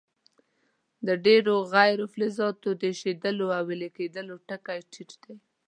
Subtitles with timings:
[1.07, 5.33] د ډیرو غیر فلزاتو د ایشېدلو او ویلي کیدلو ټکي ټیټ دي.